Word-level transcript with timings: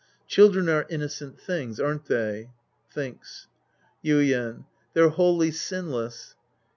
Children 0.27 0.67
are 0.67 0.87
innocent 0.89 1.37
tilings, 1.37 1.79
aren't 1.79 2.05
they? 2.07 2.49
{Thinks.") 2.91 3.45
Yuien. 4.03 4.65
They're 4.93 5.09
wholly 5.09 5.51
sinless. 5.51 6.33